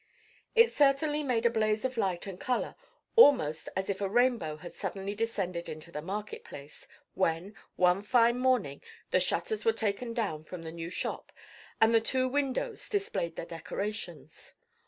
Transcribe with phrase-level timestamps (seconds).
[0.55, 2.73] It certainly made a blaze of light and colour,
[3.15, 8.39] almost as if a rainbow had suddenly descended into the market place, when, one fine
[8.39, 11.31] morning, the shutters were taken down from the new shop,
[11.79, 14.55] and the two windows displayed their decorations.